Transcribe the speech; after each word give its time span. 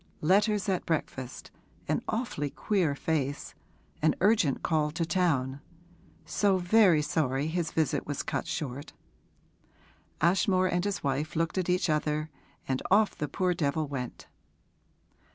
Letters 0.21 0.67
at 0.67 0.87
breakfast 0.87 1.51
an 1.87 2.01
awfully 2.07 2.49
queer 2.49 2.95
face 2.95 3.53
an 4.01 4.15
urgent 4.19 4.63
call 4.63 4.89
to 4.89 5.05
town 5.05 5.61
so 6.25 6.57
very 6.57 7.03
sorry 7.03 7.45
his 7.45 7.69
visit 7.71 8.07
was 8.07 8.23
cut 8.23 8.47
short. 8.47 8.93
Ashmore 10.19 10.65
and 10.65 10.83
his 10.85 11.03
wife 11.03 11.35
looked 11.35 11.59
at 11.59 11.69
each 11.69 11.87
other, 11.87 12.31
and 12.67 12.81
off 12.89 13.15
the 13.15 13.27
poor 13.27 13.53
devil 13.53 13.87
went.' 13.87 14.25